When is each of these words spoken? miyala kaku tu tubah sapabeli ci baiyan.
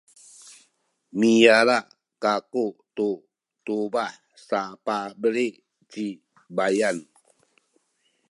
miyala 1.19 1.77
kaku 2.23 2.65
tu 2.95 3.09
tubah 3.65 4.11
sapabeli 4.47 5.47
ci 5.91 6.05
baiyan. 6.55 6.97